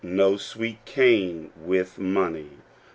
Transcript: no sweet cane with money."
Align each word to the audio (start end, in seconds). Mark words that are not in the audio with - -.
no 0.03 0.35
sweet 0.35 0.83
cane 0.83 1.51
with 1.63 1.99
money." 1.99 2.49